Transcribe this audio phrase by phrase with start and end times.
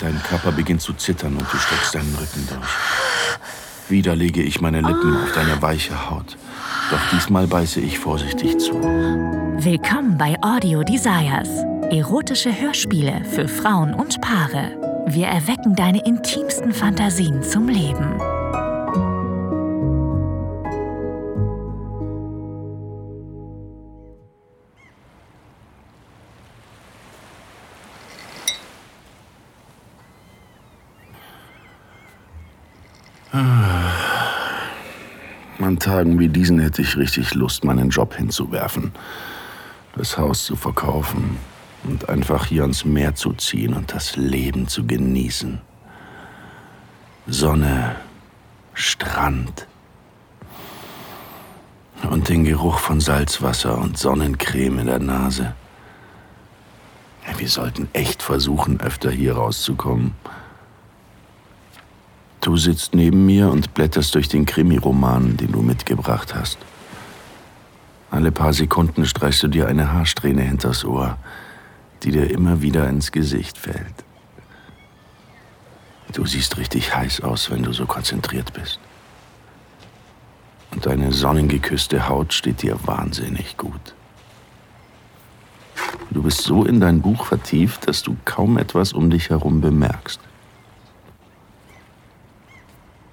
[0.00, 3.90] Dein Körper beginnt zu zittern und du streckst deinen Rücken durch.
[3.90, 6.38] Wieder lege ich meine Lippen auf deine weiche Haut.
[6.90, 8.72] Doch diesmal beiße ich vorsichtig zu.
[8.72, 11.50] Willkommen bei Audio Desires.
[11.90, 15.04] Erotische Hörspiele für Frauen und Paare.
[15.06, 18.20] Wir erwecken deine intimsten Fantasien zum Leben.
[33.32, 33.48] An
[35.78, 38.92] Tagen wie diesen hätte ich richtig Lust, meinen Job hinzuwerfen,
[39.96, 41.36] das Haus zu verkaufen
[41.84, 45.60] und einfach hier ans Meer zu ziehen und das Leben zu genießen.
[47.26, 47.96] Sonne,
[48.74, 49.66] Strand
[52.10, 55.54] und den Geruch von Salzwasser und Sonnencreme in der Nase.
[57.36, 60.14] Wir sollten echt versuchen, öfter hier rauszukommen.
[62.40, 66.58] Du sitzt neben mir und blätterst durch den Krimiroman, den du mitgebracht hast.
[68.10, 71.18] Alle paar Sekunden streichst du dir eine Haarsträhne hinters Ohr,
[72.02, 74.04] die dir immer wieder ins Gesicht fällt.
[76.12, 78.80] Du siehst richtig heiß aus, wenn du so konzentriert bist.
[80.72, 83.94] Und deine sonnengeküsste Haut steht dir wahnsinnig gut.
[86.10, 90.20] Du bist so in dein Buch vertieft, dass du kaum etwas um dich herum bemerkst.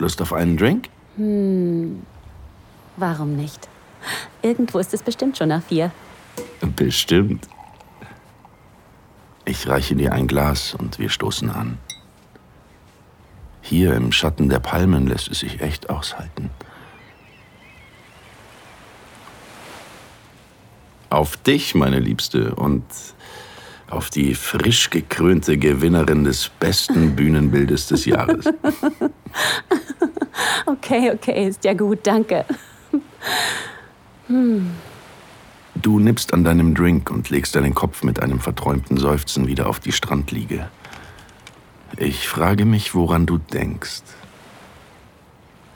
[0.00, 0.88] Lust auf einen Drink?
[1.16, 2.02] Hm.
[2.96, 3.68] Warum nicht?
[4.42, 5.92] Irgendwo ist es bestimmt schon nach vier.
[6.74, 7.46] Bestimmt.
[9.44, 11.78] Ich reiche dir ein Glas und wir stoßen an.
[13.60, 16.50] Hier im Schatten der Palmen lässt es sich echt aushalten.
[21.10, 22.84] Auf dich, meine Liebste, und
[23.90, 28.46] auf die frisch gekrönte Gewinnerin des besten Bühnenbildes des Jahres.
[30.66, 32.44] Okay, okay, ist ja gut, danke.
[34.28, 34.70] Hm.
[35.74, 39.80] Du nippst an deinem Drink und legst deinen Kopf mit einem verträumten Seufzen wieder auf
[39.80, 40.68] die Strandliege.
[41.96, 44.02] Ich frage mich, woran du denkst.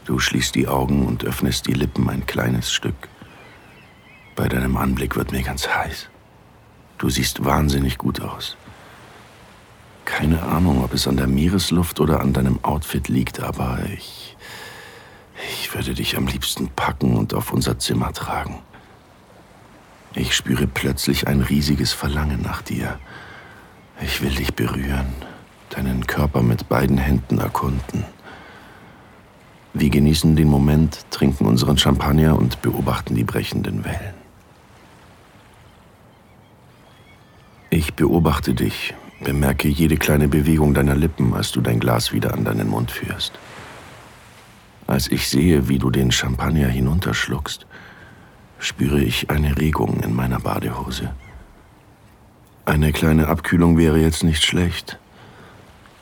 [0.04, 3.08] Du schließt die Augen und öffnest die Lippen ein kleines Stück.
[4.36, 6.08] Bei deinem Anblick wird mir ganz heiß.
[6.98, 8.56] Du siehst wahnsinnig gut aus.
[10.04, 14.36] Keine Ahnung, ob es an der Meeresluft oder an deinem Outfit liegt, aber ich.
[15.50, 18.58] Ich würde dich am liebsten packen und auf unser Zimmer tragen.
[20.14, 22.98] Ich spüre plötzlich ein riesiges Verlangen nach dir.
[24.00, 25.12] Ich will dich berühren,
[25.70, 28.04] deinen Körper mit beiden Händen erkunden.
[29.72, 34.23] Wir genießen den Moment, trinken unseren Champagner und beobachten die brechenden Wellen.
[37.74, 42.44] Ich beobachte dich, bemerke jede kleine Bewegung deiner Lippen, als du dein Glas wieder an
[42.44, 43.32] deinen Mund führst.
[44.86, 47.66] Als ich sehe, wie du den Champagner hinunterschluckst,
[48.60, 51.16] spüre ich eine Regung in meiner Badehose.
[52.64, 55.00] Eine kleine Abkühlung wäre jetzt nicht schlecht.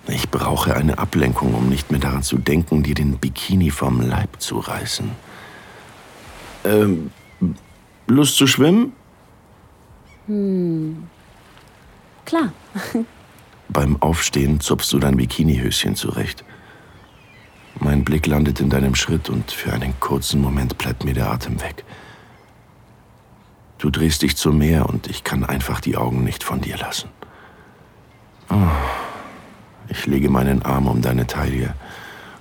[0.08, 4.42] Ich brauche eine Ablenkung, um nicht mehr daran zu denken, dir den Bikini vom Leib
[4.42, 5.10] zu reißen.
[6.64, 7.10] Ähm,
[8.08, 8.92] Lust zu schwimmen?
[10.26, 11.08] Hm.
[12.32, 12.50] Klar.
[13.68, 16.44] Beim Aufstehen zupfst du dein Bikinihöschen zurecht.
[17.78, 21.60] Mein Blick landet in deinem Schritt und für einen kurzen Moment bleibt mir der Atem
[21.60, 21.84] weg.
[23.76, 27.10] Du drehst dich zum Meer und ich kann einfach die Augen nicht von dir lassen.
[28.48, 28.56] Oh.
[29.88, 31.74] Ich lege meinen Arm um deine Taille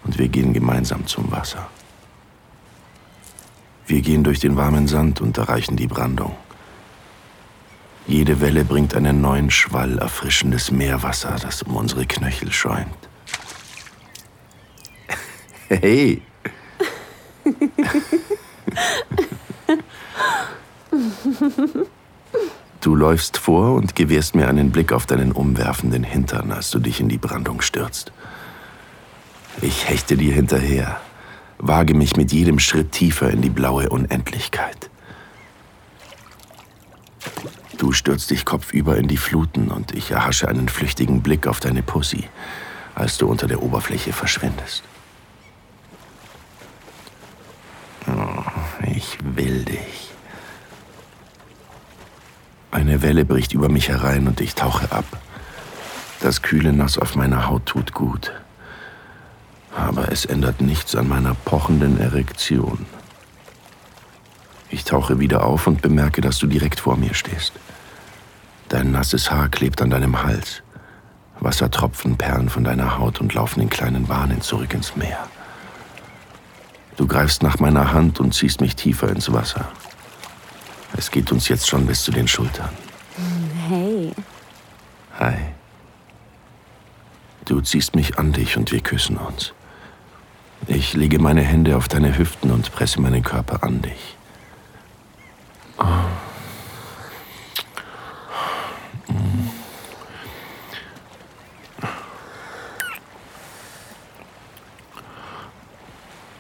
[0.06, 1.68] und wir gehen gemeinsam zum Wasser.
[3.88, 6.34] Wir gehen durch den warmen Sand und erreichen die Brandung.
[8.08, 13.10] Jede Welle bringt einen neuen Schwall erfrischendes Meerwasser, das um unsere Knöchel schäumt.
[15.70, 16.22] Hey!
[22.82, 27.00] Du läufst vor und gewährst mir einen Blick auf deinen umwerfenden Hintern, als du dich
[27.00, 28.12] in die Brandung stürzt.
[29.62, 31.00] Ich hechte dir hinterher,
[31.58, 34.91] wage mich mit jedem Schritt tiefer in die blaue Unendlichkeit.
[37.82, 41.82] Du stürzt dich kopfüber in die Fluten und ich erhasche einen flüchtigen Blick auf deine
[41.82, 42.30] Pussy,
[42.94, 44.84] als du unter der Oberfläche verschwindest.
[48.06, 48.44] Oh,
[48.86, 50.12] ich will dich.
[52.70, 55.06] Eine Welle bricht über mich herein und ich tauche ab.
[56.20, 58.32] Das kühle Nass auf meiner Haut tut gut.
[59.76, 62.86] Aber es ändert nichts an meiner pochenden Erektion.
[64.72, 67.54] Ich tauche wieder auf und bemerke, dass du direkt vor mir stehst.
[68.70, 70.64] Dein nasses Haar klebt an deinem Hals.
[71.42, 75.28] Wassertropfen perlen von deiner Haut und laufen in kleinen Bahnen zurück ins Meer.
[76.96, 79.68] Du greifst nach meiner Hand und ziehst mich tiefer ins Wasser.
[80.96, 82.70] Es geht uns jetzt schon bis zu den Schultern.
[83.68, 84.14] Hey.
[85.20, 85.36] Hi.
[87.46, 89.54] Du ziehst mich an dich und wir küssen uns.
[90.68, 94.16] Ich lege meine Hände auf deine Hüften und presse meinen Körper an dich.
[95.78, 95.86] Oh.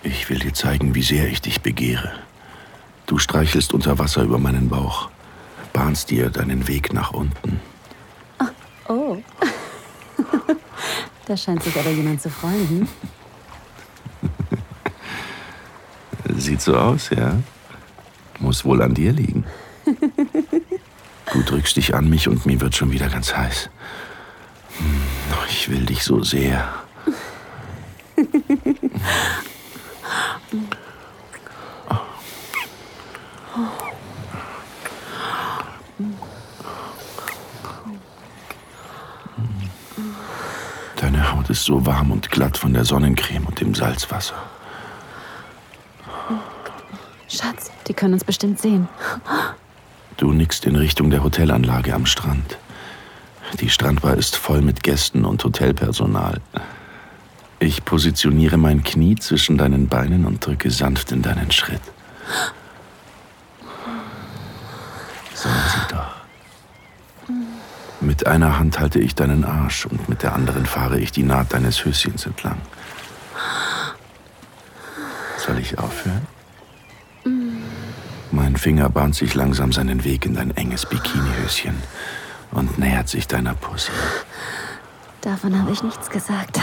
[0.03, 2.11] Ich will dir zeigen, wie sehr ich dich begehre.
[3.07, 5.09] Du streichelst unter Wasser über meinen Bauch,
[5.73, 7.59] bahnst dir deinen Weg nach unten.
[8.87, 9.17] Oh.
[11.25, 12.69] da scheint sich aber jemand zu freuen.
[12.69, 12.87] Hm?
[16.37, 17.39] Sieht so aus, ja?
[18.39, 19.45] Muss wohl an dir liegen.
[21.33, 23.69] Du drückst dich an mich und mir wird schon wieder ganz heiß.
[24.77, 25.01] Hm,
[25.49, 26.71] Ich will dich so sehr.
[40.98, 44.36] Deine Haut ist so warm und glatt von der Sonnencreme und dem Salzwasser.
[47.30, 48.89] Schatz, die können uns bestimmt sehen.
[50.18, 52.57] Du nickst in Richtung der Hotelanlage am Strand.
[53.62, 56.42] Die Strandbar ist voll mit Gästen und Hotelpersonal.
[57.63, 61.83] Ich positioniere mein Knie zwischen deinen Beinen und drücke sanft in deinen Schritt.
[65.35, 67.35] Sollen sie doch.
[67.99, 71.53] Mit einer Hand halte ich deinen Arsch und mit der anderen fahre ich die Naht
[71.53, 72.57] deines Höschens entlang.
[75.37, 76.25] Soll ich aufhören?
[78.31, 81.75] Mein Finger bahnt sich langsam seinen Weg in dein enges Bikinihöschen
[82.53, 83.91] und nähert sich deiner Pussy.
[85.21, 86.59] Davon habe ich nichts gesagt.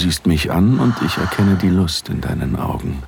[0.00, 3.02] Siehst mich an und ich erkenne die Lust in deinen Augen.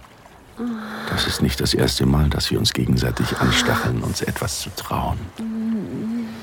[1.09, 5.19] Das ist nicht das erste Mal, dass wir uns gegenseitig anstacheln, uns etwas zu trauen.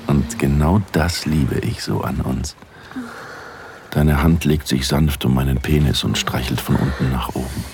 [0.06, 2.56] Und genau das liebe ich so an uns.
[3.90, 7.64] Deine Hand legt sich sanft um meinen Penis und streichelt von unten nach oben.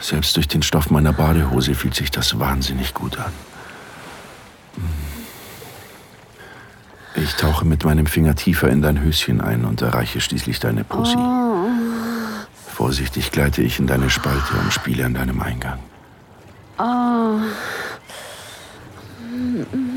[0.00, 3.32] Selbst durch den Stoff meiner Badehose fühlt sich das wahnsinnig gut an.
[7.16, 11.16] Ich tauche mit meinem Finger tiefer in dein Höschen ein und erreiche schließlich deine Pussy.
[12.68, 15.78] Vorsichtig gleite ich in deine Spalte und spiele an deinem Eingang.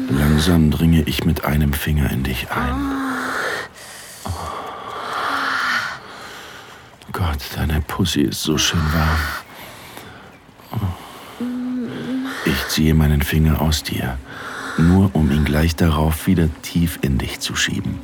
[0.09, 2.75] Langsam dringe ich mit einem Finger in dich ein.
[7.11, 9.19] Gott, deine Pussy ist so schön warm.
[12.45, 14.17] Ich ziehe meinen Finger aus dir,
[14.79, 17.99] nur um ihn gleich darauf wieder tief in dich zu schieben.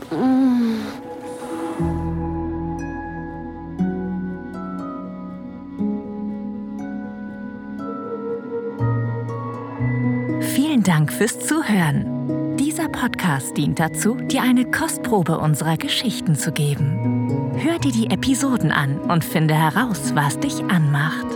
[10.42, 12.58] Vielen Dank fürs Zuhören.
[12.58, 17.52] Dieser Podcast dient dazu, dir eine Kostprobe unserer Geschichten zu geben.
[17.58, 21.28] Hör dir die Episoden an und finde heraus, was dich anmacht.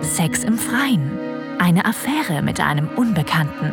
[0.00, 1.10] Sex im Freien,
[1.58, 3.72] eine Affäre mit einem Unbekannten,